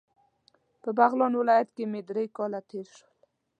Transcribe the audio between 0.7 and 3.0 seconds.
په بغلان ولایت کې مې درې کاله تیر